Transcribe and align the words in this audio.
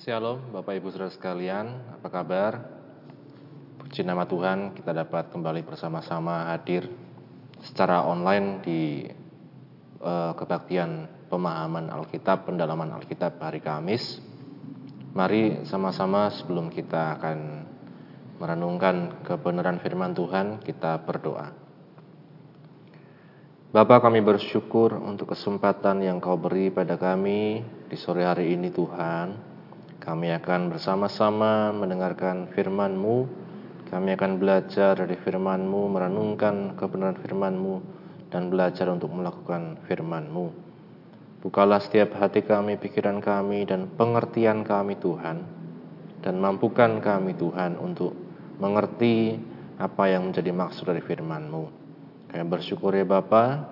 Shalom 0.00 0.56
Bapak 0.56 0.80
Ibu 0.80 0.88
Saudara 0.96 1.12
sekalian, 1.12 1.92
apa 1.92 2.08
kabar? 2.08 2.56
Puji 3.84 4.00
nama 4.00 4.24
Tuhan, 4.24 4.72
kita 4.72 4.96
dapat 4.96 5.28
kembali 5.28 5.60
bersama-sama 5.60 6.48
hadir 6.48 6.88
secara 7.60 8.08
online 8.08 8.64
di 8.64 9.04
uh, 10.00 10.32
kebaktian 10.32 11.04
pemahaman 11.28 11.92
Alkitab, 11.92 12.48
pendalaman 12.48 12.96
Alkitab 12.96 13.44
hari 13.44 13.60
Kamis. 13.60 14.24
Mari 15.12 15.68
sama-sama 15.68 16.32
sebelum 16.32 16.72
kita 16.72 17.20
akan 17.20 17.38
merenungkan 18.40 19.20
kebenaran 19.20 19.84
firman 19.84 20.16
Tuhan, 20.16 20.64
kita 20.64 20.96
berdoa. 21.04 21.52
Bapa 23.68 24.00
kami 24.00 24.24
bersyukur 24.24 24.96
untuk 24.96 25.36
kesempatan 25.36 26.00
yang 26.00 26.24
kau 26.24 26.40
beri 26.40 26.72
pada 26.72 26.96
kami 26.96 27.60
di 27.84 27.96
sore 28.00 28.24
hari 28.24 28.56
ini 28.56 28.72
Tuhan 28.72 29.49
kami 30.00 30.32
akan 30.32 30.72
bersama-sama 30.72 31.76
mendengarkan 31.76 32.48
firman-Mu. 32.56 33.28
Kami 33.92 34.16
akan 34.16 34.40
belajar 34.40 34.96
dari 34.96 35.12
firman-Mu, 35.20 35.92
merenungkan 35.92 36.72
kebenaran 36.80 37.20
firman-Mu, 37.20 37.74
dan 38.32 38.48
belajar 38.48 38.88
untuk 38.88 39.12
melakukan 39.12 39.76
firman-Mu. 39.84 40.46
Bukalah 41.44 41.84
setiap 41.84 42.16
hati 42.16 42.40
kami, 42.40 42.80
pikiran 42.80 43.20
kami, 43.20 43.68
dan 43.68 43.92
pengertian 43.92 44.64
kami 44.64 44.96
Tuhan. 44.96 45.44
Dan 46.24 46.40
mampukan 46.40 47.04
kami 47.04 47.36
Tuhan 47.36 47.76
untuk 47.76 48.16
mengerti 48.56 49.36
apa 49.76 50.08
yang 50.08 50.32
menjadi 50.32 50.48
maksud 50.48 50.88
dari 50.88 51.04
firman-Mu. 51.04 51.64
Kami 52.32 52.44
bersyukur 52.48 52.96
ya 52.96 53.04
Bapa, 53.04 53.68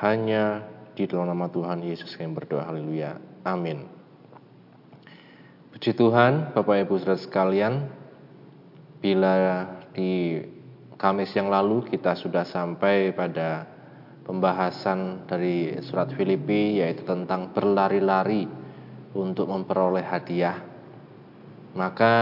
hanya 0.00 0.64
di 0.96 1.04
dalam 1.04 1.28
nama 1.28 1.52
Tuhan 1.52 1.84
Yesus 1.84 2.16
kami 2.16 2.32
berdoa. 2.32 2.64
Haleluya. 2.64 3.20
Amin. 3.44 3.99
Puji 5.80 5.96
Tuhan, 5.96 6.52
Bapak 6.52 6.76
Ibu 6.84 7.00
Saudara 7.00 7.16
sekalian, 7.16 7.88
bila 9.00 9.64
di 9.96 10.36
Kamis 11.00 11.32
yang 11.32 11.48
lalu 11.48 11.88
kita 11.88 12.12
sudah 12.20 12.44
sampai 12.44 13.16
pada 13.16 13.64
pembahasan 14.28 15.24
dari 15.24 15.80
surat 15.80 16.12
Filipi 16.12 16.84
yaitu 16.84 17.00
tentang 17.08 17.56
berlari-lari 17.56 18.44
untuk 19.16 19.48
memperoleh 19.48 20.04
hadiah. 20.04 20.60
Maka 21.72 22.12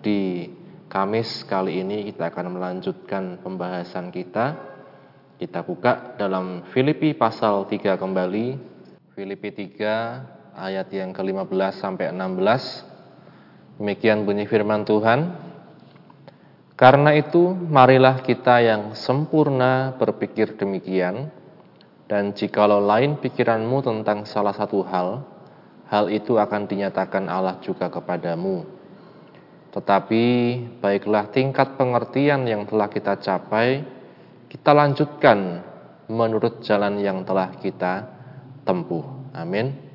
di 0.00 0.48
Kamis 0.88 1.44
kali 1.44 1.84
ini 1.84 2.08
kita 2.08 2.32
akan 2.32 2.48
melanjutkan 2.48 3.44
pembahasan 3.44 4.08
kita. 4.08 4.56
Kita 5.36 5.60
buka 5.68 6.16
dalam 6.16 6.64
Filipi 6.72 7.12
pasal 7.12 7.68
3 7.68 8.00
kembali. 8.00 8.56
Filipi 9.12 9.52
3 9.52 10.33
ayat 10.54 10.86
yang 10.94 11.10
ke-15 11.10 11.82
sampai 11.82 12.14
16. 12.14 13.82
Demikian 13.82 14.22
bunyi 14.22 14.46
firman 14.46 14.86
Tuhan. 14.86 15.34
Karena 16.74 17.14
itu, 17.14 17.54
marilah 17.54 18.22
kita 18.22 18.62
yang 18.62 18.82
sempurna 18.98 19.94
berpikir 19.94 20.58
demikian, 20.58 21.30
dan 22.10 22.34
jikalau 22.34 22.82
lain 22.82 23.18
pikiranmu 23.18 23.82
tentang 23.82 24.26
salah 24.26 24.54
satu 24.54 24.82
hal, 24.82 25.22
hal 25.86 26.10
itu 26.10 26.34
akan 26.34 26.66
dinyatakan 26.66 27.30
Allah 27.30 27.62
juga 27.62 27.86
kepadamu. 27.90 28.66
Tetapi 29.70 30.24
baiklah 30.78 31.30
tingkat 31.34 31.74
pengertian 31.78 32.46
yang 32.46 32.66
telah 32.66 32.90
kita 32.90 33.18
capai, 33.18 33.82
kita 34.50 34.70
lanjutkan 34.70 35.62
menurut 36.10 36.62
jalan 36.62 36.98
yang 37.02 37.22
telah 37.26 37.54
kita 37.58 38.06
tempuh. 38.62 39.02
Amin. 39.34 39.93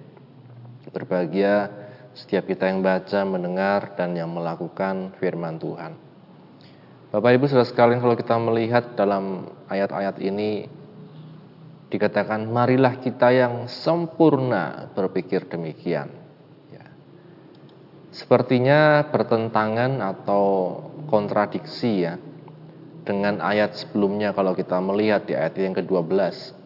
Berbahagia 0.89 1.69
setiap 2.17 2.49
kita 2.49 2.67
yang 2.67 2.81
baca, 2.81 3.21
mendengar, 3.23 3.93
dan 3.93 4.17
yang 4.17 4.33
melakukan 4.33 5.13
firman 5.21 5.61
Tuhan. 5.61 5.93
Bapak 7.09 7.31
Ibu 7.37 7.49
sudah 7.49 7.65
sekalian 7.65 8.01
kalau 8.05 8.13
kita 8.13 8.37
melihat 8.37 8.93
dalam 8.93 9.49
ayat-ayat 9.65 10.21
ini 10.21 10.69
dikatakan 11.89 12.45
marilah 12.45 13.01
kita 13.01 13.33
yang 13.33 13.65
sempurna 13.65 14.93
berpikir 14.93 15.49
demikian. 15.49 16.13
Ya. 16.69 16.85
Sepertinya 18.13 19.09
bertentangan 19.09 19.97
atau 20.05 20.45
kontradiksi 21.09 22.05
ya 22.05 22.21
dengan 23.09 23.41
ayat 23.41 23.73
sebelumnya 23.73 24.37
kalau 24.37 24.53
kita 24.53 24.77
melihat 24.77 25.25
di 25.25 25.33
ayat 25.33 25.57
yang 25.57 25.73
ke-12 25.81 26.58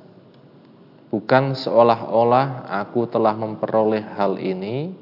Bukan 1.13 1.53
seolah-olah 1.53 2.65
aku 2.73 3.05
telah 3.05 3.37
memperoleh 3.37 4.01
hal 4.17 4.41
ini 4.41 4.97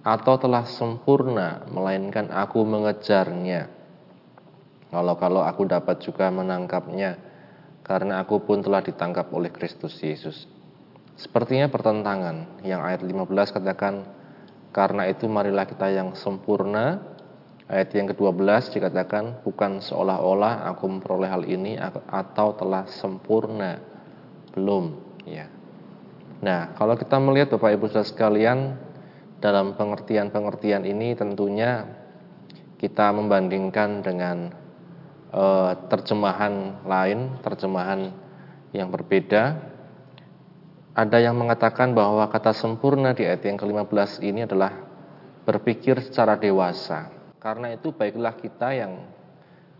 atau 0.00 0.40
telah 0.40 0.64
sempurna, 0.64 1.68
melainkan 1.68 2.32
aku 2.32 2.64
mengejarnya. 2.64 3.68
Kalau-kalau 4.88 5.44
aku 5.44 5.68
dapat 5.68 6.00
juga 6.00 6.32
menangkapnya, 6.32 7.20
karena 7.84 8.24
aku 8.24 8.40
pun 8.40 8.64
telah 8.64 8.80
ditangkap 8.80 9.28
oleh 9.28 9.52
Kristus 9.52 10.00
Yesus. 10.00 10.48
Sepertinya 11.20 11.68
pertentangan 11.68 12.64
yang 12.64 12.80
ayat 12.80 13.04
15 13.04 13.52
katakan, 13.52 14.08
karena 14.72 15.04
itu 15.12 15.28
marilah 15.28 15.68
kita 15.68 15.92
yang 15.92 16.16
sempurna. 16.16 17.12
Ayat 17.68 17.92
yang 17.92 18.08
ke-12 18.08 18.72
dikatakan, 18.72 19.44
bukan 19.44 19.84
seolah-olah 19.84 20.64
aku 20.72 20.88
memperoleh 20.88 21.28
hal 21.28 21.44
ini 21.44 21.76
atau 22.08 22.56
telah 22.56 22.88
sempurna. 22.88 23.80
Belum, 24.52 25.11
Ya. 25.26 25.46
Nah, 26.42 26.74
kalau 26.74 26.98
kita 26.98 27.22
melihat 27.22 27.54
Bapak 27.54 27.78
Ibu 27.78 27.86
Saudara 27.86 28.08
sekalian 28.08 28.58
dalam 29.38 29.78
pengertian-pengertian 29.78 30.82
ini 30.82 31.14
tentunya 31.14 31.86
kita 32.82 33.14
membandingkan 33.14 34.02
dengan 34.02 34.50
e, 35.30 35.44
terjemahan 35.86 36.82
lain, 36.82 37.38
terjemahan 37.46 38.10
yang 38.74 38.90
berbeda. 38.90 39.70
Ada 40.92 41.18
yang 41.22 41.38
mengatakan 41.38 41.94
bahwa 41.94 42.26
kata 42.26 42.50
sempurna 42.52 43.14
di 43.14 43.22
ayat 43.22 43.46
yang 43.46 43.56
ke-15 43.56 44.20
ini 44.26 44.42
adalah 44.42 44.74
berpikir 45.46 46.02
secara 46.02 46.34
dewasa. 46.34 47.08
Karena 47.38 47.70
itu 47.70 47.94
baiklah 47.94 48.34
kita 48.34 48.74
yang 48.74 48.92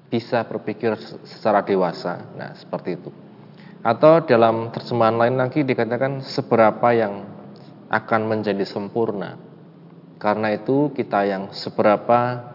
bisa 0.07 0.47
berpikir 0.47 0.95
secara 1.27 1.63
dewasa. 1.63 2.23
Nah, 2.39 2.55
seperti 2.55 2.99
itu. 2.99 3.11
Atau 3.83 4.23
dalam 4.23 4.71
terjemahan 4.71 5.19
lain 5.19 5.37
lagi 5.43 5.67
dikatakan 5.67 6.23
seberapa 6.23 6.95
yang 6.95 7.27
akan 7.91 8.21
menjadi 8.31 8.63
sempurna. 8.63 9.35
Karena 10.23 10.55
itu 10.55 10.95
kita 10.95 11.27
yang 11.27 11.51
seberapa 11.51 12.47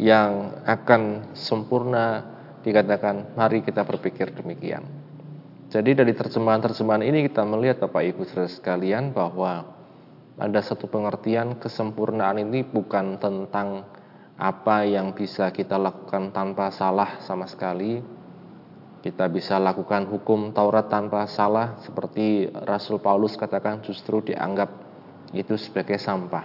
yang 0.00 0.56
akan 0.64 1.36
sempurna 1.36 2.24
dikatakan 2.64 3.36
mari 3.36 3.60
kita 3.60 3.84
berpikir 3.84 4.32
demikian. 4.32 4.80
Jadi 5.68 5.94
dari 5.94 6.16
terjemahan-terjemahan 6.16 7.04
ini 7.04 7.28
kita 7.28 7.44
melihat 7.44 7.84
Bapak 7.84 8.02
Ibu 8.02 8.24
Saudara 8.26 8.48
sekalian 8.48 9.12
bahwa 9.12 9.68
ada 10.40 10.60
satu 10.64 10.88
pengertian 10.88 11.60
kesempurnaan 11.60 12.40
ini 12.40 12.64
bukan 12.64 13.20
tentang 13.20 13.84
apa 14.40 14.88
yang 14.88 15.12
bisa 15.12 15.52
kita 15.52 15.76
lakukan 15.76 16.32
tanpa 16.32 16.72
salah 16.72 17.20
sama 17.20 17.44
sekali, 17.44 18.00
kita 19.00 19.32
bisa 19.32 19.56
lakukan 19.56 20.04
hukum 20.04 20.52
Taurat 20.52 20.92
tanpa 20.92 21.24
salah 21.24 21.80
seperti 21.80 22.52
Rasul 22.52 23.00
Paulus 23.00 23.32
katakan 23.32 23.80
justru 23.80 24.20
dianggap 24.20 24.68
itu 25.32 25.56
sebagai 25.56 25.96
sampah. 25.96 26.44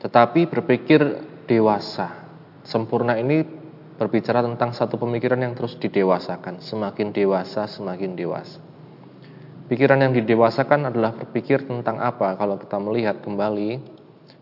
Tetapi 0.00 0.48
berpikir 0.48 1.00
dewasa, 1.44 2.24
sempurna 2.64 3.20
ini 3.20 3.44
berbicara 3.96 4.40
tentang 4.44 4.72
satu 4.72 4.96
pemikiran 4.96 5.40
yang 5.40 5.52
terus 5.52 5.76
didewasakan, 5.76 6.64
semakin 6.64 7.12
dewasa 7.12 7.68
semakin 7.68 8.16
dewasa. 8.16 8.60
Pikiran 9.66 9.98
yang 9.98 10.14
didewasakan 10.14 10.94
adalah 10.94 11.12
berpikir 11.12 11.66
tentang 11.66 11.98
apa 11.98 12.38
kalau 12.38 12.54
kita 12.54 12.78
melihat 12.78 13.18
kembali 13.18 13.82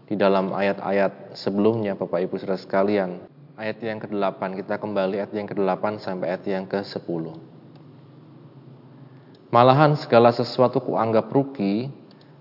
di 0.04 0.14
dalam 0.20 0.52
ayat-ayat 0.52 1.32
sebelumnya 1.32 1.96
Bapak 1.96 2.28
Ibu 2.28 2.36
Saudara 2.36 2.60
sekalian 2.60 3.33
ayat 3.54 3.78
yang 3.82 3.98
ke-8. 4.02 4.40
Kita 4.62 4.74
kembali 4.82 5.22
ayat 5.22 5.32
yang 5.34 5.46
ke-8 5.46 6.02
sampai 6.02 6.34
ayat 6.34 6.44
yang 6.46 6.66
ke-10. 6.66 7.24
Malahan 9.54 9.94
segala 9.94 10.34
sesuatu 10.34 10.82
kuanggap 10.82 11.30
rugi 11.30 11.86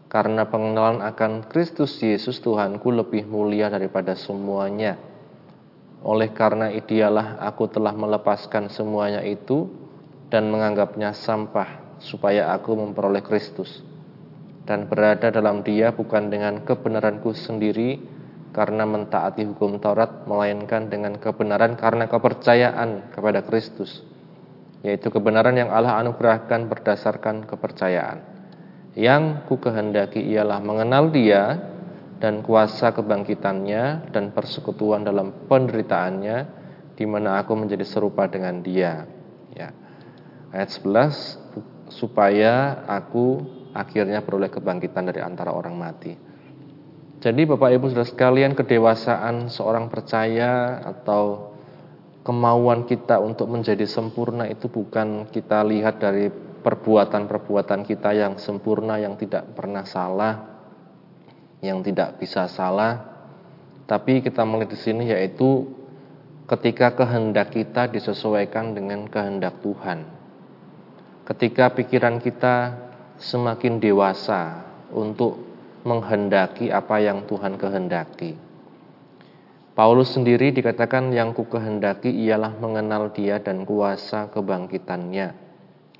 karena 0.09 0.49
pengenalan 0.49 1.05
akan 1.05 1.45
Kristus 1.45 2.01
Yesus 2.01 2.41
Tuhanku 2.41 2.89
lebih 2.89 3.29
mulia 3.29 3.69
daripada 3.69 4.17
semuanya. 4.17 4.97
Oleh 6.01 6.33
karena 6.33 6.73
idealah 6.73 7.39
aku 7.39 7.69
telah 7.69 7.93
melepaskan 7.93 8.73
semuanya 8.73 9.21
itu 9.21 9.69
dan 10.33 10.49
menganggapnya 10.49 11.13
sampah 11.13 11.97
supaya 12.01 12.51
aku 12.51 12.75
memperoleh 12.75 13.21
Kristus 13.21 13.85
dan 14.63 14.87
berada 14.87 15.31
dalam 15.31 15.63
dia 15.63 15.91
bukan 15.91 16.31
dengan 16.31 16.63
kebenaranku 16.63 17.35
sendiri 17.35 18.12
karena 18.53 18.85
mentaati 18.85 19.43
hukum 19.49 19.81
Taurat 19.81 20.29
melainkan 20.29 20.87
dengan 20.87 21.17
kebenaran 21.17 21.75
karena 21.75 22.05
kepercayaan 22.07 23.11
kepada 23.11 23.41
Kristus 23.43 24.05
yaitu 24.85 25.09
kebenaran 25.09 25.57
yang 25.57 25.73
Allah 25.73 25.99
anugerahkan 25.99 26.69
berdasarkan 26.69 27.49
kepercayaan 27.49 28.23
yang 28.93 29.49
ku 29.49 29.57
kehendaki 29.57 30.21
ialah 30.21 30.61
mengenal 30.61 31.09
dia 31.09 31.73
dan 32.21 32.39
kuasa 32.45 32.93
kebangkitannya 32.93 34.13
dan 34.13 34.31
persekutuan 34.31 35.03
dalam 35.03 35.49
penderitaannya 35.49 36.37
di 36.93 37.05
mana 37.09 37.41
aku 37.41 37.57
menjadi 37.57 37.83
serupa 37.83 38.29
dengan 38.29 38.61
dia. 38.61 39.03
Ya. 39.57 39.73
Ayat 40.53 40.69
11 40.71 41.91
supaya 41.91 42.85
aku 42.85 43.41
akhirnya 43.73 44.21
beroleh 44.21 44.53
kebangkitan 44.53 45.09
dari 45.09 45.19
antara 45.19 45.51
orang 45.51 45.73
mati. 45.73 46.13
Jadi 47.23 47.47
Bapak 47.47 47.71
Ibu 47.71 47.87
Saudara 47.87 48.03
sekalian 48.03 48.51
kedewasaan 48.51 49.47
seorang 49.47 49.87
percaya 49.87 50.83
atau 50.83 51.55
kemauan 52.27 52.83
kita 52.83 53.23
untuk 53.23 53.47
menjadi 53.47 53.87
sempurna 53.87 54.43
itu 54.51 54.67
bukan 54.67 55.31
kita 55.31 55.63
lihat 55.63 56.03
dari 56.03 56.27
perbuatan-perbuatan 56.33 57.87
kita 57.87 58.11
yang 58.11 58.35
sempurna 58.35 58.99
yang 58.99 59.15
tidak 59.15 59.55
pernah 59.55 59.87
salah 59.87 60.53
yang 61.63 61.79
tidak 61.79 62.19
bisa 62.19 62.51
salah. 62.51 63.15
Tapi 63.87 64.19
kita 64.19 64.43
melihat 64.43 64.75
di 64.75 64.79
sini 64.83 65.07
yaitu 65.07 65.71
ketika 66.51 66.91
kehendak 66.91 67.55
kita 67.55 67.87
disesuaikan 67.87 68.75
dengan 68.75 69.07
kehendak 69.07 69.63
Tuhan. 69.63 70.03
Ketika 71.23 71.71
pikiran 71.71 72.19
kita 72.19 72.75
semakin 73.15 73.79
dewasa 73.79 74.67
untuk 74.91 75.52
menghendaki 75.83 76.71
apa 76.71 76.99
yang 77.03 77.27
Tuhan 77.27 77.59
kehendaki. 77.59 78.35
Paulus 79.73 80.13
sendiri 80.13 80.53
dikatakan 80.53 81.09
yang 81.11 81.33
ku 81.33 81.49
kehendaki 81.49 82.13
ialah 82.13 82.53
mengenal 82.61 83.09
dia 83.09 83.41
dan 83.41 83.65
kuasa 83.65 84.29
kebangkitannya 84.29 85.33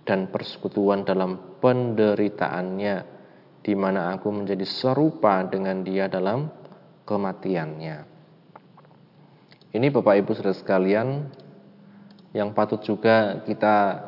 dan 0.06 0.30
persekutuan 0.30 1.02
dalam 1.02 1.58
penderitaannya 1.58 2.96
di 3.64 3.74
mana 3.74 4.14
aku 4.14 4.30
menjadi 4.30 4.68
serupa 4.68 5.42
dengan 5.48 5.82
dia 5.82 6.06
dalam 6.06 6.52
kematiannya. 7.08 7.98
Ini 9.74 9.88
Bapak 9.90 10.22
Ibu 10.22 10.32
Saudara 10.38 10.54
sekalian 10.54 11.34
yang 12.36 12.54
patut 12.54 12.78
juga 12.86 13.42
kita 13.42 14.06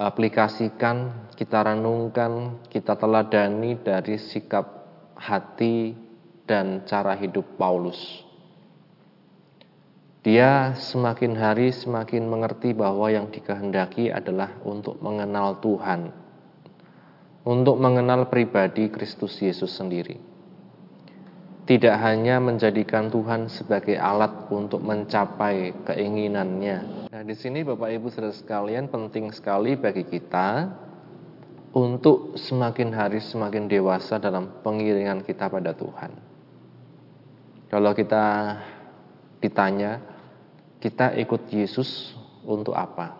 aplikasikan, 0.00 1.28
kita 1.36 1.60
renungkan, 1.60 2.64
kita 2.72 2.96
teladani 2.96 3.76
dari 3.76 4.16
sikap 4.16 4.64
hati 5.12 5.92
dan 6.48 6.88
cara 6.88 7.12
hidup 7.12 7.44
Paulus. 7.60 8.00
Dia 10.24 10.76
semakin 10.76 11.32
hari 11.36 11.72
semakin 11.72 12.28
mengerti 12.28 12.72
bahwa 12.76 13.08
yang 13.12 13.28
dikehendaki 13.28 14.12
adalah 14.12 14.52
untuk 14.64 15.00
mengenal 15.00 15.60
Tuhan, 15.60 16.12
untuk 17.44 17.76
mengenal 17.80 18.28
pribadi 18.28 18.92
Kristus 18.92 19.36
Yesus 19.40 19.72
sendiri. 19.72 20.29
Tidak 21.70 21.96
hanya 22.02 22.42
menjadikan 22.42 23.14
Tuhan 23.14 23.46
sebagai 23.46 23.94
alat 23.94 24.50
untuk 24.50 24.82
mencapai 24.82 25.70
keinginannya. 25.86 27.06
Nah, 27.14 27.22
di 27.22 27.30
sini 27.38 27.62
Bapak 27.62 27.94
Ibu 27.94 28.10
Saudara 28.10 28.34
sekalian 28.34 28.90
penting 28.90 29.30
sekali 29.30 29.78
bagi 29.78 30.02
kita 30.02 30.66
untuk 31.70 32.34
semakin 32.34 32.90
hari 32.90 33.22
semakin 33.22 33.70
dewasa 33.70 34.18
dalam 34.18 34.50
pengiringan 34.66 35.22
kita 35.22 35.46
pada 35.46 35.70
Tuhan. 35.70 36.10
Kalau 37.70 37.94
kita 37.94 38.58
ditanya, 39.38 40.02
kita 40.82 41.14
ikut 41.22 41.54
Yesus 41.54 42.18
untuk 42.42 42.74
apa? 42.74 43.14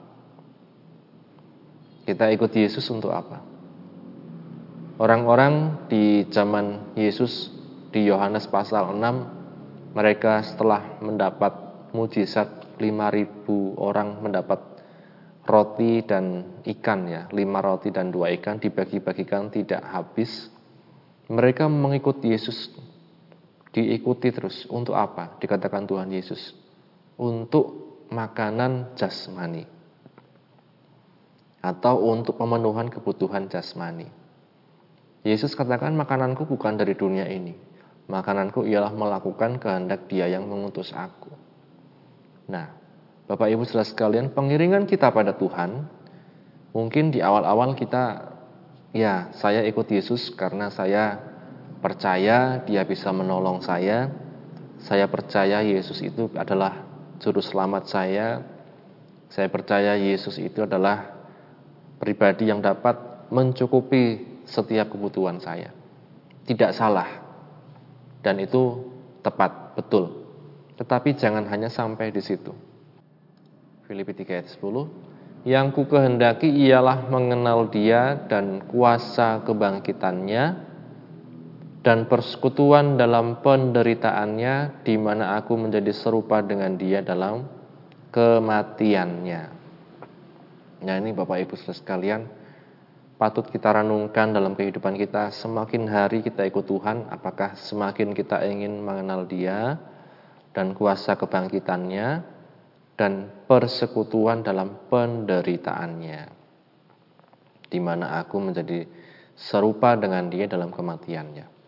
Kita 2.03 2.26
ikut 2.35 2.50
Yesus 2.50 2.82
untuk 2.91 3.14
apa? 3.14 3.46
Orang-orang 4.99 5.87
di 5.87 6.26
zaman 6.35 6.99
Yesus 6.99 7.59
di 7.90 8.06
Yohanes 8.06 8.46
pasal 8.46 8.94
6 8.94 9.94
mereka 9.94 10.42
setelah 10.46 11.02
mendapat 11.02 11.52
mujizat 11.90 12.78
5000 12.78 13.50
orang 13.76 14.22
mendapat 14.22 14.60
roti 15.50 16.06
dan 16.06 16.46
ikan 16.62 17.00
ya, 17.10 17.22
5 17.28 17.66
roti 17.66 17.90
dan 17.90 18.14
2 18.14 18.38
ikan 18.40 18.62
dibagi-bagikan 18.62 19.50
tidak 19.50 19.82
habis. 19.82 20.48
Mereka 21.31 21.66
mengikut 21.66 22.22
Yesus 22.22 22.70
diikuti 23.70 24.31
terus 24.34 24.66
untuk 24.70 24.98
apa? 24.98 25.38
Dikatakan 25.38 25.86
Tuhan 25.86 26.10
Yesus 26.10 26.54
untuk 27.19 27.90
makanan 28.10 28.98
jasmani 28.98 29.62
atau 31.62 32.08
untuk 32.10 32.34
pemenuhan 32.40 32.90
kebutuhan 32.90 33.46
jasmani. 33.46 34.08
Yesus 35.22 35.52
katakan 35.52 35.94
makananku 35.94 36.48
bukan 36.48 36.81
dari 36.81 36.96
dunia 36.96 37.28
ini. 37.28 37.69
Makananku 38.10 38.66
ialah 38.66 38.90
melakukan 38.90 39.62
kehendak 39.62 40.10
dia 40.10 40.26
yang 40.26 40.50
mengutus 40.50 40.90
aku. 40.90 41.30
Nah, 42.50 42.74
Bapak 43.30 43.46
Ibu 43.46 43.62
saudara 43.62 43.86
sekalian, 43.86 44.34
pengiringan 44.34 44.90
kita 44.90 45.14
pada 45.14 45.38
Tuhan, 45.38 45.86
mungkin 46.74 47.14
di 47.14 47.22
awal-awal 47.22 47.78
kita, 47.78 48.34
ya 48.90 49.30
saya 49.38 49.62
ikut 49.62 49.86
Yesus 49.86 50.34
karena 50.34 50.74
saya 50.74 51.22
percaya 51.78 52.58
dia 52.66 52.82
bisa 52.82 53.14
menolong 53.14 53.62
saya. 53.62 54.10
Saya 54.82 55.06
percaya 55.06 55.62
Yesus 55.62 56.02
itu 56.02 56.26
adalah 56.34 56.82
juru 57.22 57.38
selamat 57.38 57.84
saya. 57.86 58.42
Saya 59.30 59.46
percaya 59.46 59.94
Yesus 59.94 60.42
itu 60.42 60.66
adalah 60.66 61.14
pribadi 62.02 62.50
yang 62.50 62.58
dapat 62.58 62.98
mencukupi 63.30 64.26
setiap 64.42 64.90
kebutuhan 64.90 65.38
saya. 65.38 65.70
Tidak 66.50 66.74
salah. 66.74 67.30
Dan 68.20 68.40
itu 68.40 68.84
tepat, 69.25 69.76
betul. 69.76 70.20
Tetapi 70.76 71.17
jangan 71.17 71.44
hanya 71.49 71.69
sampai 71.69 72.12
di 72.12 72.20
situ. 72.25 72.52
Filipi 73.84 74.17
3 74.17 74.38
ayat 74.40 74.49
10. 74.49 75.44
Yang 75.49 75.67
ku 75.72 75.82
kehendaki 75.88 76.52
ialah 76.52 77.08
mengenal 77.08 77.72
dia 77.72 78.28
dan 78.28 78.61
kuasa 78.69 79.40
kebangkitannya 79.40 80.69
dan 81.81 82.05
persekutuan 82.05 83.00
dalam 83.00 83.40
penderitaannya 83.40 84.84
di 84.84 84.94
mana 85.00 85.40
aku 85.40 85.56
menjadi 85.56 85.96
serupa 85.96 86.44
dengan 86.44 86.76
dia 86.76 87.00
dalam 87.00 87.49
kematiannya. 88.12 89.43
Nah 90.81 90.94
ini 90.96 91.11
Bapak 91.17 91.40
Ibu 91.40 91.56
sekalian, 91.56 92.28
patut 93.20 93.44
kita 93.52 93.76
renungkan 93.76 94.32
dalam 94.32 94.56
kehidupan 94.56 94.96
kita. 94.96 95.28
Semakin 95.28 95.84
hari 95.93 96.25
kita 96.25 96.49
ikut 96.49 96.64
Tuhan, 96.64 97.12
apakah 97.12 97.52
semakin 97.52 98.17
kita 98.17 98.40
ingin 98.49 98.81
mengenal 98.81 99.28
Dia 99.28 99.77
dan 100.56 100.72
kuasa 100.72 101.20
kebangkitannya 101.20 102.24
dan 102.96 103.29
persekutuan 103.44 104.41
dalam 104.41 104.89
penderitaannya, 104.89 106.22
di 107.69 107.77
mana 107.77 108.24
aku 108.24 108.41
menjadi 108.41 108.89
serupa 109.36 110.00
dengan 110.00 110.32
Dia 110.32 110.48
dalam 110.48 110.72
kematiannya. 110.72 111.60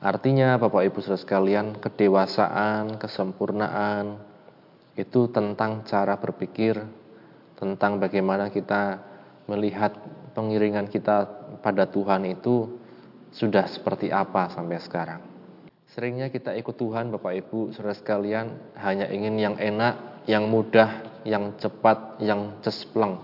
Artinya, 0.00 0.56
Bapak 0.56 0.80
Ibu 0.88 1.04
Saudara 1.04 1.20
sekalian, 1.20 1.76
kedewasaan, 1.76 2.96
kesempurnaan 2.96 4.16
itu 4.96 5.28
tentang 5.28 5.84
cara 5.84 6.16
berpikir, 6.16 6.80
tentang 7.60 8.00
bagaimana 8.00 8.48
kita 8.48 8.96
melihat 9.44 9.92
pengiringan 10.32 10.86
kita 10.90 11.26
pada 11.60 11.86
Tuhan 11.86 12.26
itu 12.26 12.78
sudah 13.30 13.66
seperti 13.70 14.10
apa 14.10 14.50
sampai 14.50 14.78
sekarang. 14.82 15.20
Seringnya 15.90 16.30
kita 16.30 16.54
ikut 16.54 16.78
Tuhan 16.78 17.10
Bapak 17.10 17.34
Ibu 17.34 17.74
Saudara 17.74 17.98
sekalian 17.98 18.54
hanya 18.78 19.10
ingin 19.10 19.34
yang 19.38 19.56
enak, 19.58 20.22
yang 20.30 20.46
mudah, 20.46 21.22
yang 21.26 21.58
cepat, 21.58 22.22
yang 22.22 22.62
cespleng. 22.62 23.18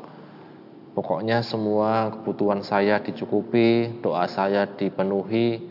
Pokoknya 0.96 1.44
semua 1.46 2.10
kebutuhan 2.10 2.64
saya 2.64 2.98
dicukupi, 2.98 4.00
doa 4.02 4.26
saya 4.26 4.66
dipenuhi. 4.66 5.62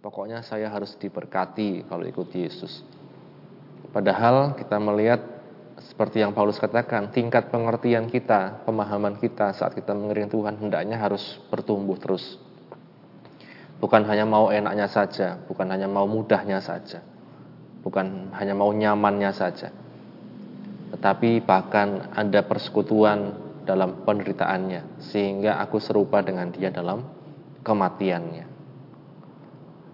Pokoknya 0.00 0.42
saya 0.42 0.72
harus 0.72 0.96
diberkati 0.98 1.86
kalau 1.86 2.02
ikut 2.02 2.32
Yesus. 2.32 2.82
Padahal 3.94 4.58
kita 4.58 4.74
melihat 4.82 5.33
seperti 5.82 6.22
yang 6.22 6.30
Paulus 6.30 6.62
katakan, 6.62 7.10
tingkat 7.10 7.50
pengertian 7.50 8.06
kita, 8.06 8.62
pemahaman 8.62 9.18
kita 9.18 9.50
saat 9.54 9.74
kita 9.74 9.90
mengiring 9.90 10.30
Tuhan 10.30 10.54
hendaknya 10.58 11.02
harus 11.02 11.42
bertumbuh 11.50 11.98
terus. 11.98 12.38
Bukan 13.82 14.06
hanya 14.06 14.22
mau 14.22 14.54
enaknya 14.54 14.86
saja, 14.86 15.34
bukan 15.50 15.66
hanya 15.74 15.90
mau 15.90 16.06
mudahnya 16.06 16.62
saja, 16.62 17.02
bukan 17.82 18.30
hanya 18.38 18.54
mau 18.54 18.70
nyamannya 18.70 19.34
saja, 19.34 19.74
tetapi 20.94 21.42
bahkan 21.42 22.14
ada 22.14 22.46
persekutuan 22.46 23.34
dalam 23.66 24.06
penderitaannya, 24.06 25.02
sehingga 25.10 25.58
aku 25.58 25.82
serupa 25.82 26.22
dengan 26.22 26.54
dia 26.54 26.70
dalam 26.70 27.02
kematiannya. 27.66 28.46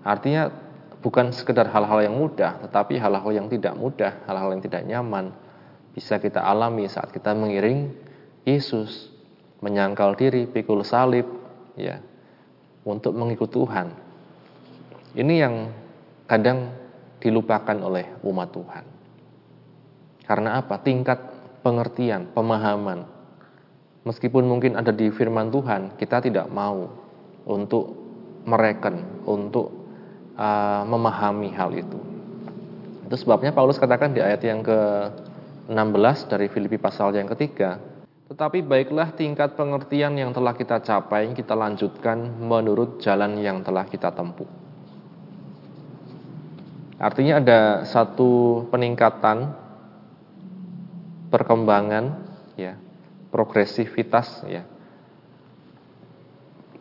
Artinya 0.04 0.52
bukan 1.00 1.32
sekedar 1.32 1.72
hal-hal 1.72 2.04
yang 2.04 2.14
mudah, 2.20 2.60
tetapi 2.68 3.00
hal-hal 3.00 3.32
yang 3.32 3.48
tidak 3.48 3.74
mudah, 3.74 4.22
hal-hal 4.28 4.52
yang 4.52 4.62
tidak 4.62 4.84
nyaman, 4.84 5.32
bisa 5.94 6.22
kita 6.22 6.42
alami 6.42 6.86
saat 6.86 7.10
kita 7.10 7.34
mengiring 7.34 7.90
Yesus 8.46 9.10
menyangkal 9.60 10.16
diri, 10.16 10.48
pikul 10.48 10.82
salib 10.82 11.28
ya 11.76 12.00
untuk 12.84 13.12
mengikut 13.12 13.52
Tuhan. 13.52 13.92
Ini 15.14 15.34
yang 15.36 15.54
kadang 16.24 16.72
dilupakan 17.20 17.76
oleh 17.76 18.08
umat 18.24 18.48
Tuhan. 18.54 18.84
Karena 20.24 20.62
apa? 20.62 20.80
Tingkat 20.80 21.18
pengertian, 21.60 22.32
pemahaman. 22.32 23.04
Meskipun 24.06 24.48
mungkin 24.48 24.80
ada 24.80 24.94
di 24.94 25.12
firman 25.12 25.52
Tuhan, 25.52 26.00
kita 26.00 26.24
tidak 26.24 26.48
mau 26.48 26.88
untuk 27.44 27.92
mereken, 28.48 29.26
untuk 29.28 29.68
uh, 30.40 30.86
memahami 30.88 31.52
hal 31.52 31.74
itu. 31.76 32.00
Itu 33.04 33.16
sebabnya 33.20 33.52
Paulus 33.52 33.76
katakan 33.76 34.16
di 34.16 34.24
ayat 34.24 34.40
yang 34.40 34.64
ke-16 35.70 36.26
dari 36.26 36.50
Filipi 36.50 36.82
pasal 36.82 37.14
yang 37.14 37.30
ketiga, 37.30 37.78
tetapi 38.26 38.66
baiklah 38.66 39.14
tingkat 39.14 39.54
pengertian 39.54 40.18
yang 40.18 40.34
telah 40.34 40.50
kita 40.58 40.82
capai, 40.82 41.30
kita 41.30 41.54
lanjutkan 41.54 42.42
menurut 42.42 42.98
jalan 42.98 43.38
yang 43.38 43.62
telah 43.62 43.86
kita 43.86 44.10
tempuh. 44.10 44.50
Artinya 46.98 47.38
ada 47.38 47.60
satu 47.86 48.66
peningkatan 48.74 49.54
perkembangan 51.30 52.18
ya, 52.58 52.74
progresivitas 53.30 54.42
ya. 54.50 54.66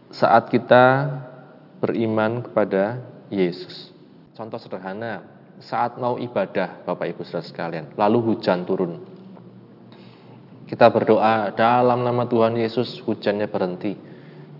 Saat 0.09 0.49
kita 0.49 1.13
beriman 1.77 2.41
kepada 2.41 3.05
Yesus. 3.29 3.93
Contoh 4.33 4.57
sederhana, 4.57 5.38
saat 5.59 5.99
mau 5.99 6.15
ibadah 6.15 6.87
Bapak 6.87 7.11
Ibu 7.15 7.27
Saudara 7.27 7.43
sekalian, 7.43 7.85
lalu 7.99 8.33
hujan 8.33 8.63
turun. 8.63 9.03
Kita 10.69 10.87
berdoa 10.93 11.51
dalam 11.57 12.05
nama 12.05 12.29
Tuhan 12.29 12.55
Yesus 12.55 13.01
hujannya 13.03 13.49
berhenti. 13.49 13.93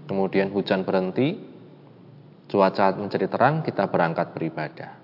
Kemudian 0.10 0.50
hujan 0.50 0.82
berhenti, 0.82 1.38
cuaca 2.50 2.98
menjadi 2.98 3.29
terang, 3.29 3.62
kita 3.62 3.86
berangkat 3.88 4.34
beribadah. 4.34 4.98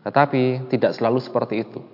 Tetapi 0.00 0.72
tidak 0.72 0.96
selalu 0.96 1.20
seperti 1.20 1.60
itu. 1.60 1.84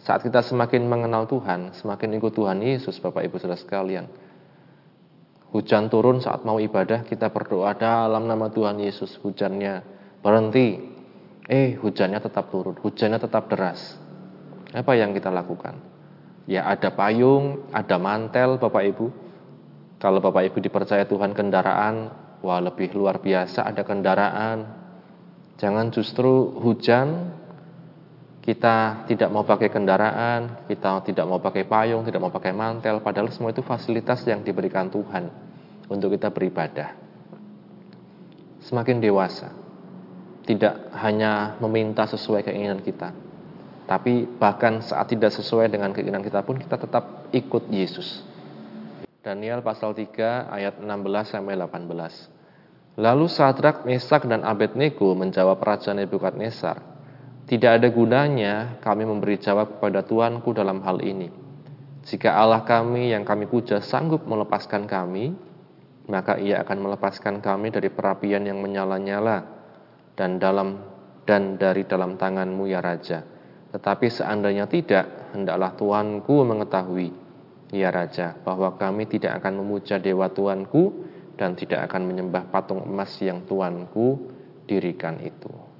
Saat 0.00 0.24
kita 0.24 0.40
semakin 0.40 0.86
mengenal 0.86 1.26
Tuhan, 1.26 1.76
semakin 1.76 2.16
ikut 2.16 2.32
Tuhan 2.32 2.62
Yesus, 2.62 2.96
Bapak 3.02 3.26
Ibu 3.26 3.36
Saudara 3.42 3.58
sekalian. 3.58 4.06
Hujan 5.50 5.90
turun 5.90 6.22
saat 6.22 6.46
mau 6.46 6.62
ibadah, 6.62 7.02
kita 7.02 7.34
berdoa 7.34 7.74
dalam 7.74 8.30
nama 8.30 8.48
Tuhan 8.48 8.78
Yesus. 8.78 9.18
Hujannya 9.18 9.82
berhenti. 10.22 10.89
Eh, 11.50 11.74
hujannya 11.82 12.22
tetap 12.22 12.46
turun, 12.54 12.78
hujannya 12.78 13.18
tetap 13.18 13.50
deras. 13.50 13.98
Apa 14.70 14.94
yang 14.94 15.10
kita 15.10 15.34
lakukan? 15.34 15.74
Ya 16.46 16.62
ada 16.62 16.94
payung, 16.94 17.66
ada 17.74 17.98
mantel 17.98 18.54
Bapak 18.62 18.86
Ibu. 18.94 19.06
Kalau 19.98 20.22
Bapak 20.22 20.46
Ibu 20.46 20.62
dipercaya 20.62 21.10
Tuhan 21.10 21.34
kendaraan, 21.34 22.14
wah 22.38 22.62
lebih 22.62 22.94
luar 22.94 23.18
biasa 23.18 23.66
ada 23.66 23.82
kendaraan. 23.82 24.62
Jangan 25.58 25.90
justru 25.90 26.54
hujan 26.54 27.34
kita 28.40 29.04
tidak 29.10 29.28
mau 29.28 29.44
pakai 29.44 29.68
kendaraan, 29.68 30.64
kita 30.70 31.04
tidak 31.04 31.26
mau 31.28 31.42
pakai 31.42 31.68
payung, 31.68 32.06
tidak 32.06 32.24
mau 32.24 32.32
pakai 32.32 32.54
mantel, 32.56 33.04
padahal 33.04 33.28
semua 33.28 33.52
itu 33.52 33.60
fasilitas 33.60 34.24
yang 34.24 34.40
diberikan 34.40 34.88
Tuhan 34.88 35.28
untuk 35.90 36.14
kita 36.14 36.32
beribadah. 36.32 36.96
Semakin 38.64 38.96
dewasa, 39.02 39.59
tidak 40.50 40.90
hanya 40.98 41.54
meminta 41.62 42.10
sesuai 42.10 42.42
keinginan 42.42 42.82
kita, 42.82 43.14
tapi 43.86 44.26
bahkan 44.26 44.82
saat 44.82 45.06
tidak 45.06 45.30
sesuai 45.30 45.70
dengan 45.70 45.94
keinginan 45.94 46.26
kita 46.26 46.42
pun 46.42 46.58
kita 46.58 46.74
tetap 46.74 47.30
ikut 47.30 47.70
Yesus. 47.70 48.26
Daniel 49.22 49.62
pasal 49.62 49.94
3 49.94 50.50
ayat 50.50 50.82
16 50.82 50.90
sampai 51.30 51.54
18. 51.54 52.98
Lalu 52.98 53.26
Sadrak, 53.30 53.86
Mesak 53.86 54.26
dan 54.26 54.42
Abednego 54.42 55.14
menjawab 55.14 55.62
Raja 55.62 55.94
Nebukadnezar, 55.94 56.82
tidak 57.46 57.78
ada 57.78 57.88
gunanya 57.94 58.82
kami 58.82 59.06
memberi 59.06 59.38
jawab 59.38 59.78
kepada 59.78 60.02
Tuanku 60.02 60.50
dalam 60.50 60.82
hal 60.82 60.98
ini. 60.98 61.30
Jika 62.02 62.34
Allah 62.34 62.66
kami 62.66 63.14
yang 63.14 63.22
kami 63.22 63.46
puja 63.46 63.78
sanggup 63.78 64.26
melepaskan 64.26 64.90
kami, 64.90 65.30
maka 66.10 66.42
ia 66.42 66.58
akan 66.66 66.90
melepaskan 66.90 67.38
kami 67.38 67.70
dari 67.70 67.86
perapian 67.86 68.42
yang 68.42 68.58
menyala-nyala 68.58 69.59
dan 70.20 70.36
dalam 70.36 70.76
dan 71.24 71.56
dari 71.56 71.88
dalam 71.88 72.20
tanganmu 72.20 72.68
ya 72.68 72.84
Raja. 72.84 73.24
Tetapi 73.72 74.12
seandainya 74.12 74.68
tidak, 74.68 75.32
hendaklah 75.32 75.72
Tuanku 75.78 76.44
mengetahui, 76.44 77.08
ya 77.72 77.88
Raja, 77.88 78.36
bahwa 78.44 78.76
kami 78.76 79.08
tidak 79.08 79.40
akan 79.40 79.64
memuja 79.64 79.96
dewa 79.96 80.28
Tuanku 80.28 81.08
dan 81.40 81.56
tidak 81.56 81.88
akan 81.88 82.04
menyembah 82.04 82.52
patung 82.52 82.84
emas 82.84 83.16
yang 83.24 83.48
Tuanku 83.48 84.28
dirikan 84.68 85.16
itu 85.24 85.70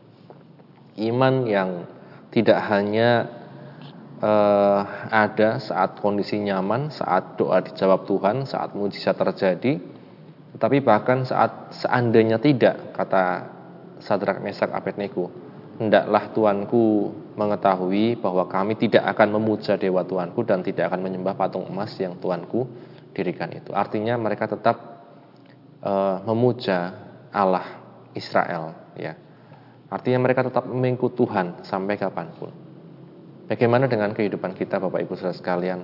iman 1.00 1.48
yang 1.48 1.88
tidak 2.30 2.60
hanya 2.68 3.26
uh, 4.20 4.82
ada 5.10 5.58
saat 5.58 5.98
kondisi 5.98 6.38
nyaman, 6.38 6.92
saat 6.92 7.40
doa 7.40 7.64
dijawab 7.64 8.06
Tuhan, 8.06 8.44
saat 8.46 8.76
mujizat 8.76 9.16
terjadi, 9.16 9.80
tetapi 10.56 10.78
bahkan 10.84 11.24
saat 11.24 11.74
seandainya 11.74 12.38
tidak, 12.38 12.94
kata 12.94 13.48
Sadrak 14.00 14.40
Mesak 14.44 14.72
Abednego, 14.74 15.30
hendaklah 15.80 16.32
Tuanku 16.34 17.14
mengetahui 17.36 18.20
bahwa 18.20 18.44
kami 18.50 18.76
tidak 18.76 19.06
akan 19.16 19.40
memuja 19.40 19.80
dewa 19.80 20.04
Tuanku 20.04 20.44
dan 20.44 20.60
tidak 20.60 20.92
akan 20.92 21.00
menyembah 21.04 21.36
patung 21.36 21.64
emas 21.68 21.94
yang 21.96 22.18
Tuanku 22.18 22.68
dirikan 23.16 23.52
itu. 23.52 23.72
Artinya 23.72 24.18
mereka 24.20 24.50
tetap 24.50 24.76
uh, 25.84 26.20
memuja 26.24 26.96
Allah 27.30 27.80
Israel, 28.12 28.74
ya 28.98 29.14
Artinya 29.90 30.22
mereka 30.22 30.46
tetap 30.46 30.70
mengikut 30.70 31.18
Tuhan 31.18 31.66
sampai 31.66 31.98
kapan 31.98 32.30
pun. 32.38 32.54
Bagaimana 33.50 33.90
dengan 33.90 34.14
kehidupan 34.14 34.54
kita 34.54 34.78
Bapak 34.78 35.02
Ibu 35.02 35.18
Saudara 35.18 35.34
sekalian? 35.34 35.82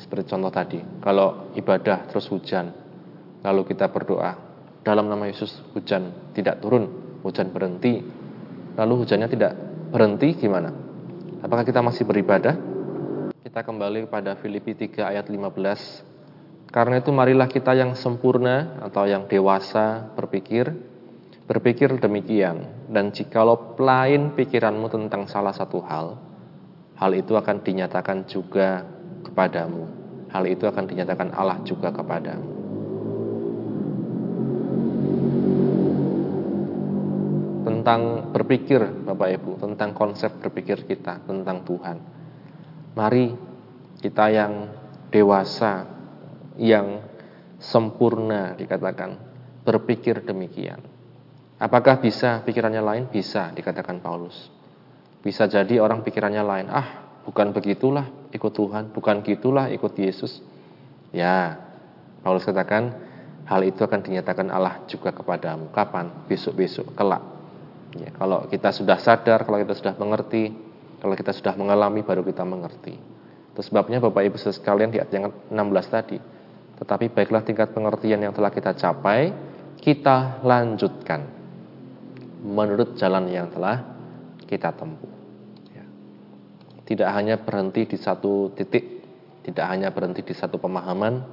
Seperti 0.00 0.32
contoh 0.32 0.48
tadi, 0.48 0.80
kalau 1.04 1.52
ibadah 1.52 2.08
terus 2.08 2.24
hujan, 2.32 2.72
lalu 3.44 3.68
kita 3.68 3.92
berdoa, 3.92 4.32
dalam 4.80 5.12
nama 5.12 5.28
Yesus 5.28 5.60
hujan 5.76 6.32
tidak 6.32 6.64
turun, 6.64 7.07
hujan 7.22 7.50
berhenti, 7.50 8.02
lalu 8.74 9.04
hujannya 9.04 9.28
tidak 9.30 9.52
berhenti 9.94 10.36
gimana? 10.36 10.70
Apakah 11.40 11.62
kita 11.62 11.82
masih 11.82 12.04
beribadah? 12.04 12.54
Kita 13.42 13.60
kembali 13.64 14.10
kepada 14.10 14.36
Filipi 14.38 14.74
3 14.74 15.14
ayat 15.14 15.26
15. 15.30 16.68
Karena 16.68 17.00
itu 17.00 17.08
marilah 17.14 17.48
kita 17.48 17.72
yang 17.72 17.96
sempurna 17.96 18.76
atau 18.84 19.08
yang 19.08 19.24
dewasa 19.24 20.12
berpikir 20.12 20.68
Berpikir 21.48 21.96
demikian, 21.96 22.60
dan 22.92 23.08
jikalau 23.08 23.72
lain 23.80 24.36
pikiranmu 24.36 24.92
tentang 24.92 25.24
salah 25.24 25.56
satu 25.56 25.80
hal, 25.80 26.20
hal 27.00 27.10
itu 27.16 27.40
akan 27.40 27.64
dinyatakan 27.64 28.28
juga 28.28 28.84
kepadamu. 29.24 29.88
Hal 30.28 30.44
itu 30.44 30.68
akan 30.68 30.84
dinyatakan 30.84 31.32
Allah 31.32 31.56
juga 31.64 31.88
kepadamu. 31.88 32.57
Tentang 37.88 38.36
berpikir, 38.36 38.84
Bapak 38.84 39.32
Ibu, 39.40 39.64
tentang 39.64 39.96
konsep 39.96 40.28
berpikir 40.44 40.84
kita 40.84 41.24
tentang 41.24 41.64
Tuhan. 41.64 41.96
Mari 42.92 43.32
kita 44.04 44.28
yang 44.28 44.68
dewasa, 45.08 45.88
yang 46.60 47.00
sempurna 47.56 48.52
dikatakan, 48.60 49.16
berpikir 49.64 50.20
demikian 50.20 50.84
Apakah 51.56 51.96
bisa 51.96 52.44
pikirannya 52.44 52.84
lain? 52.84 53.04
Bisa, 53.08 53.56
dikatakan 53.56 54.04
Paulus. 54.04 54.52
Bisa 55.24 55.48
jadi 55.48 55.80
orang 55.80 56.04
pikirannya 56.04 56.44
lain. 56.44 56.68
Ah, 56.68 57.08
bukan 57.24 57.56
begitulah 57.56 58.04
ikut 58.36 58.52
Tuhan, 58.52 58.92
bukan 58.92 59.24
gitulah 59.24 59.72
ikut 59.72 59.96
Yesus. 59.96 60.44
Ya, 61.08 61.56
Paulus 62.20 62.44
katakan 62.44 63.00
hal 63.48 63.64
itu 63.64 63.80
akan 63.80 64.04
dinyatakan 64.04 64.52
Allah 64.52 64.84
juga 64.84 65.08
kepadamu. 65.08 65.72
Kapan? 65.72 66.28
Besok-besok, 66.28 66.92
kelak. 66.92 67.37
Ya, 67.96 68.12
kalau 68.12 68.44
kita 68.52 68.68
sudah 68.68 69.00
sadar, 69.00 69.48
kalau 69.48 69.56
kita 69.64 69.72
sudah 69.72 69.94
mengerti, 69.96 70.52
kalau 71.00 71.14
kita 71.16 71.32
sudah 71.32 71.56
mengalami, 71.56 72.04
baru 72.04 72.20
kita 72.20 72.44
mengerti. 72.44 72.92
Itu 73.54 73.60
sebabnya 73.64 74.02
Bapak 74.02 74.28
Ibu 74.28 74.36
sekalian 74.36 74.92
di 74.92 75.00
ayat 75.00 75.08
yang 75.14 75.32
16 75.48 75.88
tadi. 75.88 76.18
Tetapi 76.78 77.10
baiklah 77.10 77.42
tingkat 77.42 77.72
pengertian 77.72 78.20
yang 78.20 78.36
telah 78.36 78.52
kita 78.52 78.76
capai, 78.76 79.32
kita 79.80 80.44
lanjutkan 80.44 81.26
menurut 82.44 82.94
jalan 83.00 83.26
yang 83.32 83.48
telah 83.50 83.82
kita 84.46 84.70
tempuh. 84.76 85.10
Ya. 85.72 85.84
Tidak 86.86 87.08
hanya 87.08 87.40
berhenti 87.40 87.88
di 87.88 87.98
satu 87.98 88.52
titik, 88.54 88.84
tidak 89.42 89.64
hanya 89.64 89.90
berhenti 89.90 90.22
di 90.22 90.34
satu 90.36 90.60
pemahaman, 90.60 91.24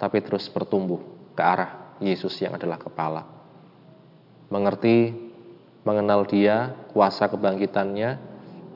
tapi 0.00 0.24
terus 0.24 0.48
bertumbuh 0.50 0.98
ke 1.36 1.42
arah 1.44 1.94
Yesus 2.02 2.34
yang 2.42 2.56
adalah 2.56 2.80
kepala. 2.80 3.22
Mengerti, 4.50 5.29
mengenal 5.84 6.28
Dia, 6.28 6.72
kuasa 6.92 7.28
kebangkitannya, 7.30 8.10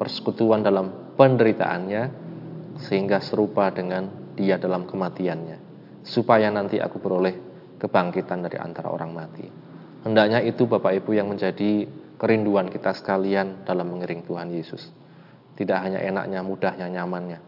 persekutuan 0.01 0.65
dalam 0.65 1.15
penderitaannya, 1.15 2.03
sehingga 2.81 3.23
serupa 3.23 3.71
dengan 3.71 4.35
Dia 4.35 4.59
dalam 4.59 4.89
kematiannya, 4.89 5.57
supaya 6.03 6.51
nanti 6.51 6.83
aku 6.83 6.99
beroleh 6.99 7.35
kebangkitan 7.79 8.43
dari 8.43 8.59
antara 8.59 8.91
orang 8.91 9.11
mati. 9.15 9.47
Hendaknya 10.05 10.43
itu 10.45 10.69
Bapak 10.69 10.93
Ibu 11.01 11.17
yang 11.17 11.33
menjadi 11.33 11.87
kerinduan 12.21 12.69
kita 12.69 12.93
sekalian 12.93 13.65
dalam 13.65 13.89
mengiring 13.95 14.25
Tuhan 14.27 14.53
Yesus. 14.53 14.91
Tidak 15.55 15.79
hanya 15.79 16.03
enaknya, 16.03 16.43
mudahnya, 16.43 16.91
nyamannya, 16.91 17.39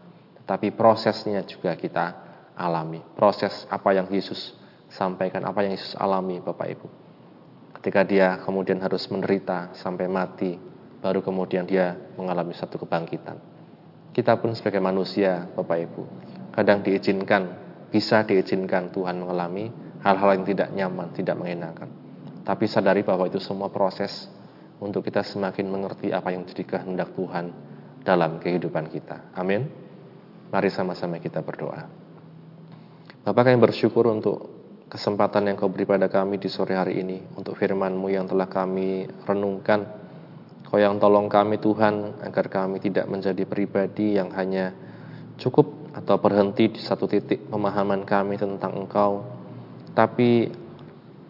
tetapi 0.43 0.71
prosesnya 0.73 1.43
juga 1.43 1.75
kita 1.75 2.05
alami. 2.55 3.03
Proses 3.19 3.67
apa 3.67 3.91
yang 3.91 4.07
Yesus 4.07 4.55
sampaikan, 4.87 5.43
apa 5.43 5.67
yang 5.67 5.75
Yesus 5.75 5.93
alami 5.99 6.39
Bapak 6.39 6.67
Ibu. 6.71 7.06
Ketika 7.87 8.03
dia 8.03 8.35
kemudian 8.43 8.83
harus 8.83 9.07
menderita 9.07 9.71
sampai 9.71 10.11
mati, 10.11 10.59
baru 10.99 11.23
kemudian 11.23 11.63
dia 11.63 11.95
mengalami 12.19 12.51
satu 12.51 12.83
kebangkitan. 12.83 13.39
Kita 14.11 14.35
pun 14.43 14.51
sebagai 14.51 14.83
manusia, 14.83 15.47
Bapak 15.55 15.87
Ibu, 15.87 16.03
kadang 16.51 16.83
diizinkan, 16.83 17.47
bisa 17.87 18.27
diizinkan 18.27 18.91
Tuhan 18.91 19.23
mengalami 19.23 19.71
hal-hal 20.03 20.35
yang 20.35 20.43
tidak 20.43 20.67
nyaman, 20.75 21.15
tidak 21.15 21.39
mengenakan. 21.39 21.87
Tapi 22.43 22.67
sadari 22.67 23.07
bahwa 23.07 23.23
itu 23.23 23.39
semua 23.39 23.71
proses 23.71 24.27
untuk 24.83 25.07
kita 25.07 25.23
semakin 25.23 25.71
mengerti 25.71 26.11
apa 26.11 26.35
yang 26.35 26.43
jadi 26.43 26.67
kehendak 26.67 27.15
Tuhan 27.15 27.55
dalam 28.03 28.43
kehidupan 28.43 28.91
kita. 28.91 29.31
Amin. 29.31 29.63
Mari 30.51 30.67
sama-sama 30.75 31.23
kita 31.23 31.39
berdoa. 31.39 31.87
Bapak 33.23 33.47
kami 33.47 33.63
bersyukur 33.63 34.11
untuk 34.11 34.56
kesempatan 34.87 35.51
yang 35.51 35.59
kau 35.59 35.67
beri 35.67 35.83
pada 35.83 36.07
kami 36.07 36.39
di 36.39 36.47
sore 36.47 36.75
hari 36.75 37.03
ini, 37.03 37.19
untuk 37.35 37.59
firman-Mu 37.59 38.07
yang 38.07 38.25
telah 38.27 38.47
kami 38.47 39.07
renungkan. 39.27 39.83
Kau 40.67 40.79
yang 40.79 40.99
tolong 40.99 41.31
kami 41.31 41.59
Tuhan, 41.59 42.23
agar 42.23 42.47
kami 42.47 42.79
tidak 42.79 43.07
menjadi 43.07 43.43
pribadi 43.47 44.15
yang 44.19 44.31
hanya 44.35 44.71
cukup 45.39 45.91
atau 45.95 46.19
berhenti 46.19 46.71
di 46.75 46.81
satu 46.81 47.07
titik 47.07 47.47
pemahaman 47.47 48.03
kami 48.03 48.35
tentang 48.35 48.75
Engkau, 48.75 49.23
tapi 49.95 50.51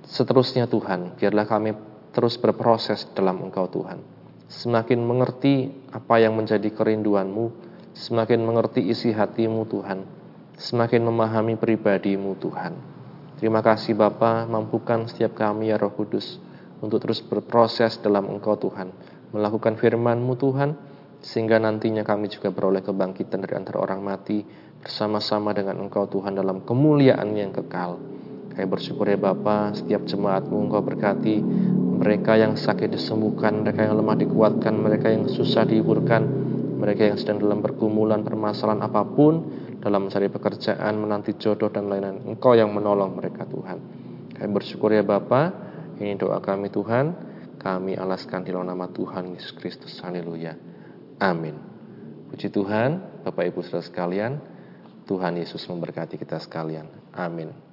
seterusnya 0.07 0.65
Tuhan, 0.65 1.17
biarlah 1.19 1.45
kami 1.45 1.71
terus 2.11 2.39
berproses 2.41 3.05
dalam 3.13 3.45
Engkau 3.45 3.69
Tuhan. 3.69 4.01
Semakin 4.47 5.03
mengerti 5.03 5.69
apa 5.91 6.23
yang 6.23 6.33
menjadi 6.33 6.71
kerinduanmu, 6.71 7.51
semakin 7.93 8.39
mengerti 8.41 8.79
isi 8.85 9.11
hatimu 9.11 9.67
Tuhan, 9.67 10.07
semakin 10.55 11.03
memahami 11.03 11.59
pribadimu 11.59 12.39
Tuhan. 12.39 12.96
Terima 13.37 13.61
kasih 13.61 13.93
Bapa, 13.93 14.49
mampukan 14.49 15.05
setiap 15.05 15.37
kami 15.37 15.69
ya 15.69 15.77
Roh 15.77 15.93
Kudus 15.93 16.41
untuk 16.81 17.05
terus 17.05 17.21
berproses 17.21 18.01
dalam 18.01 18.25
Engkau 18.33 18.57
Tuhan, 18.57 18.89
melakukan 19.29 19.77
firman-Mu 19.77 20.33
Tuhan, 20.41 20.73
sehingga 21.21 21.61
nantinya 21.61 22.01
kami 22.01 22.33
juga 22.33 22.49
beroleh 22.49 22.81
kebangkitan 22.81 23.45
dari 23.45 23.53
antara 23.53 23.77
orang 23.77 24.01
mati 24.01 24.41
bersama-sama 24.81 25.53
dengan 25.53 25.77
Engkau 25.85 26.09
Tuhan 26.09 26.33
dalam 26.33 26.65
kemuliaan 26.65 27.29
yang 27.37 27.53
kekal. 27.53 28.01
Kami 28.57 28.65
bersyukur 28.65 29.05
ya 29.05 29.21
Bapa, 29.21 29.69
setiap 29.77 30.09
jemaatmu 30.09 30.57
Engkau 30.57 30.81
berkati, 30.81 31.37
mereka 32.01 32.41
yang 32.41 32.57
sakit 32.57 32.89
disembuhkan, 32.89 33.61
mereka 33.61 33.85
yang 33.85 34.01
lemah 34.01 34.17
dikuatkan, 34.17 34.73
mereka 34.73 35.13
yang 35.13 35.29
susah 35.29 35.61
dihiburkan, 35.61 36.25
mereka 36.81 37.05
yang 37.05 37.21
sedang 37.21 37.37
dalam 37.37 37.61
pergumulan 37.61 38.25
permasalahan 38.25 38.81
apa 38.81 39.05
pun 39.05 39.33
dalam 39.87 40.11
mencari 40.11 40.27
pekerjaan, 40.27 40.93
menanti 40.99 41.39
jodoh 41.39 41.71
dan 41.71 41.87
lain-lain. 41.87 42.27
Engkau 42.27 42.53
yang 42.53 42.75
menolong 42.75 43.15
mereka 43.15 43.47
Tuhan. 43.47 43.79
Kami 44.35 44.49
bersyukur 44.51 44.91
ya 44.91 45.01
Bapa. 45.01 45.55
Ini 45.97 46.19
doa 46.19 46.43
kami 46.43 46.67
Tuhan. 46.67 47.15
Kami 47.57 47.95
alaskan 47.97 48.45
di 48.45 48.51
dalam 48.53 48.67
nama 48.67 48.91
Tuhan 48.91 49.33
Yesus 49.33 49.55
Kristus. 49.55 49.97
Haleluya. 50.03 50.53
Amin. 51.17 51.57
Puji 52.29 52.51
Tuhan, 52.51 53.23
Bapak 53.23 53.49
Ibu 53.49 53.63
Saudara 53.63 53.87
sekalian. 53.87 54.37
Tuhan 55.07 55.39
Yesus 55.39 55.63
memberkati 55.65 56.19
kita 56.19 56.37
sekalian. 56.37 56.85
Amin. 57.15 57.66